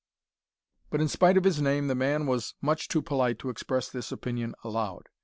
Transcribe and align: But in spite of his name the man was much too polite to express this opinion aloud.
But 0.89 0.99
in 0.99 1.07
spite 1.07 1.37
of 1.37 1.43
his 1.43 1.61
name 1.61 1.85
the 1.85 1.93
man 1.93 2.25
was 2.25 2.55
much 2.59 2.87
too 2.87 3.03
polite 3.03 3.37
to 3.37 3.51
express 3.51 3.87
this 3.87 4.11
opinion 4.11 4.55
aloud. 4.63 5.09